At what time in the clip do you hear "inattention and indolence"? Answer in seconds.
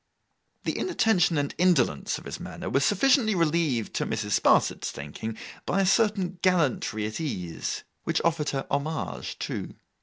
0.79-2.17